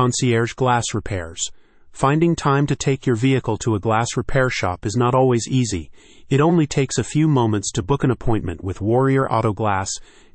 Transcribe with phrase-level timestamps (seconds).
[0.00, 1.50] Concierge Glass Repairs.
[1.92, 5.90] Finding time to take your vehicle to a glass repair shop is not always easy.
[6.30, 9.90] It only takes a few moments to book an appointment with Warrior Auto Glass,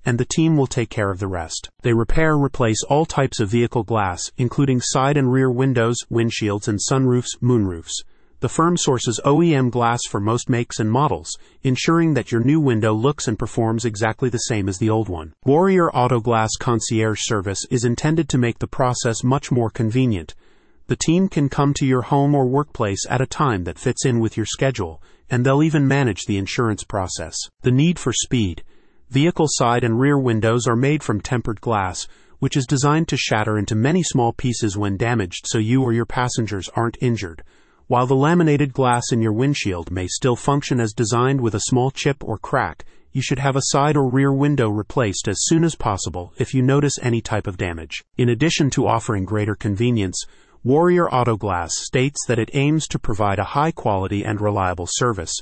[0.05, 1.71] and the team will take care of the rest.
[1.81, 6.77] They repair replace all types of vehicle glass, including side and rear windows, windshields, and
[6.77, 8.03] sunroofs, moonroofs.
[8.41, 12.93] The firm sources OEM glass for most makes and models, ensuring that your new window
[12.93, 15.33] looks and performs exactly the same as the old one.
[15.45, 20.35] Warrior Auto Glass Concierge Service is intended to make the process much more convenient.
[20.87, 24.19] The team can come to your home or workplace at a time that fits in
[24.19, 27.37] with your schedule, and they'll even manage the insurance process.
[27.61, 28.63] The need for speed.
[29.09, 32.05] Vehicle side and rear windows are made from tempered glass,
[32.39, 36.05] which is designed to shatter into many small pieces when damaged so you or your
[36.05, 37.41] passengers aren't injured.
[37.87, 41.91] While the laminated glass in your windshield may still function as designed with a small
[41.91, 45.75] chip or crack, you should have a side or rear window replaced as soon as
[45.75, 48.03] possible if you notice any type of damage.
[48.17, 50.25] In addition to offering greater convenience,
[50.63, 55.35] Warrior Auto Glass states that it aims to provide a high quality and reliable service.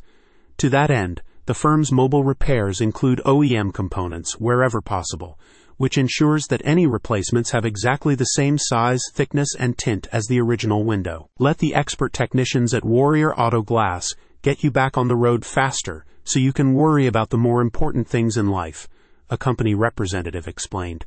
[0.57, 5.37] To that end, the firm's mobile repairs include OEM components wherever possible,
[5.75, 10.39] which ensures that any replacements have exactly the same size, thickness, and tint as the
[10.39, 11.29] original window.
[11.39, 16.05] Let the expert technicians at Warrior Auto Glass get you back on the road faster
[16.23, 18.87] so you can worry about the more important things in life,
[19.29, 21.05] a company representative explained.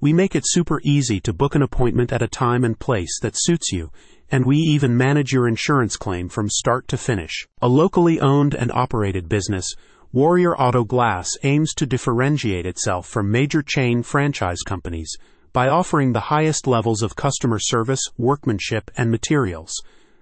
[0.00, 3.36] We make it super easy to book an appointment at a time and place that
[3.36, 3.90] suits you,
[4.30, 7.46] and we even manage your insurance claim from start to finish.
[7.62, 9.74] A locally owned and operated business,
[10.12, 15.16] Warrior Auto Glass aims to differentiate itself from major chain franchise companies
[15.52, 19.72] by offering the highest levels of customer service, workmanship, and materials.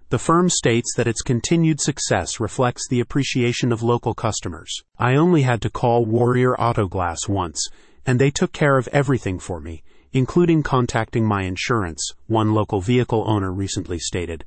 [0.08, 4.72] The firm states that its continued success reflects the appreciation of local customers.
[4.98, 7.68] I only had to call Warrior Auto Glass once,
[8.06, 9.82] and they took care of everything for me,
[10.16, 14.42] including contacting my insurance, one local vehicle owner recently stated.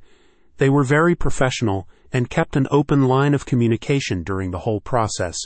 [0.56, 5.38] They were very professional and kept an open line of communication during the whole process.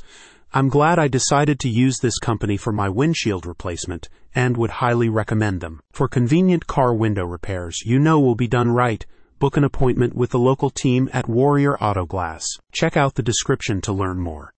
[0.54, 5.10] I'm glad I decided to use this company for my windshield replacement and would highly
[5.10, 5.80] recommend them.
[5.92, 9.04] For convenient car window repairs you know will be done right,
[9.40, 12.46] book an appointment with the local team at Warrior Auto Glass.
[12.72, 14.52] Check out the description to learn more.